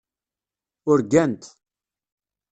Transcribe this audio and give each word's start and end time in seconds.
Urgant. 0.91 1.41